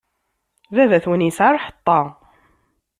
[0.75, 1.99] Baba-twen yesɛa lḥeṭṭa.